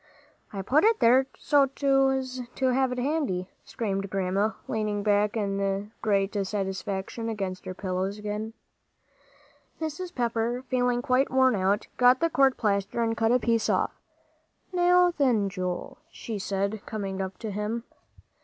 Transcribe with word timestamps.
"I 0.51 0.63
put 0.63 0.83
it 0.83 0.99
there 0.99 1.27
so's 1.37 1.69
to 2.55 2.67
have 2.69 2.91
it 2.91 2.97
handy," 2.97 3.51
screamed 3.63 4.09
Grandma, 4.09 4.53
leaning 4.67 5.03
back 5.03 5.37
in 5.37 5.91
great 6.01 6.33
satisfaction 6.47 7.29
against 7.29 7.65
her 7.65 7.75
pillows 7.75 8.17
again. 8.17 8.53
Mrs. 9.79 10.15
Pepper, 10.15 10.63
feeling 10.65 11.03
quite 11.03 11.29
worn 11.29 11.53
out, 11.53 11.85
got 11.97 12.19
the 12.19 12.31
court 12.31 12.57
plaster 12.57 13.03
and 13.03 13.15
cut 13.15 13.31
off 13.31 13.43
a 13.43 13.45
piece. 13.45 13.69
"Now 14.73 15.11
then, 15.19 15.49
Joel," 15.49 15.99
she 16.09 16.39
said, 16.39 16.81
coming 16.87 17.21
up 17.21 17.37
to 17.37 17.51
him. 17.51 17.83